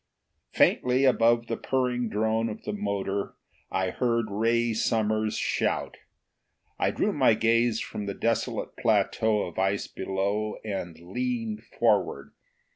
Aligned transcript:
Faintly, 0.51 1.05
above 1.05 1.45
the 1.45 1.55
purring 1.55 2.09
drone 2.09 2.49
of 2.49 2.63
the 2.63 2.73
motor, 2.73 3.35
I 3.69 3.91
heard 3.91 4.31
Ray 4.31 4.73
Summers' 4.73 5.37
shout. 5.37 5.97
I 6.79 6.89
drew 6.89 7.13
my 7.13 7.35
gaze 7.35 7.79
from 7.81 8.07
the 8.07 8.15
desolate 8.15 8.75
plateau 8.77 9.41
of 9.43 9.59
ice 9.59 9.85
below 9.85 10.55
and 10.65 10.97
leaned 10.99 11.61
forward. 11.63 12.31